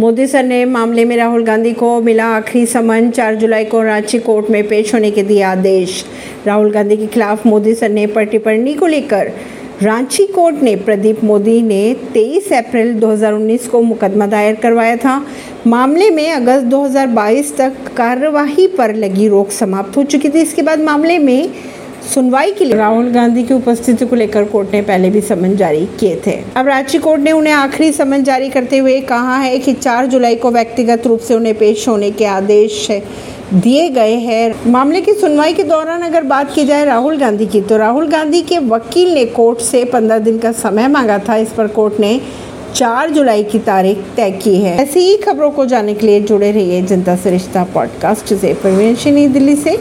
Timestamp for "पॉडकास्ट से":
47.74-48.54